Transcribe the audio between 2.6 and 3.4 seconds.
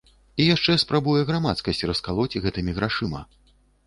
грашыма.